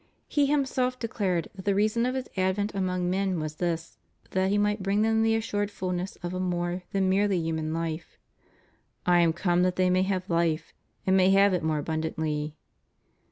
He 0.27 0.47
Himself 0.47 0.97
declared 0.97 1.47
that 1.53 1.65
the 1.65 1.75
reason 1.75 2.07
of 2.07 2.15
His 2.15 2.27
advent 2.35 2.73
among 2.73 3.07
men 3.07 3.39
was 3.39 3.57
this, 3.57 3.99
that 4.31 4.49
He 4.49 4.57
might 4.57 4.81
bring 4.81 5.03
them 5.03 5.21
the 5.21 5.35
assured 5.35 5.69
fulness 5.69 6.15
of 6.23 6.33
a 6.33 6.39
more 6.39 6.81
than 6.91 7.07
merely 7.07 7.37
human 7.39 7.71
fife. 7.71 8.17
/ 8.65 9.05
am 9.21 9.31
come 9.31 9.61
that 9.61 9.75
they 9.75 9.91
may 9.91 10.01
have 10.01 10.27
life, 10.27 10.73
and 11.05 11.15
may 11.15 11.29
have 11.29 11.53
it 11.53 11.61
more 11.61 11.77
abundantly.' 11.77 12.55